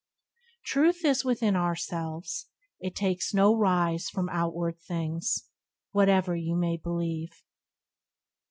[0.65, 2.47] "Truth is within ourselves;
[2.79, 5.45] it takes no rise From outward things,
[5.91, 7.43] whate'er you may believe."